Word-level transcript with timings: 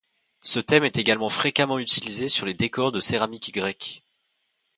Ce 0.41 0.59
thème 0.59 0.83
est 0.83 0.97
également 0.97 1.29
fréquemment 1.29 1.77
illustré 1.77 2.27
sur 2.27 2.47
les 2.47 2.55
décors 2.55 2.91
de 2.91 2.99
céramique 2.99 3.53
grecque. 3.53 4.03